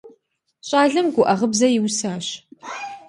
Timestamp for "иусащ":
1.77-2.25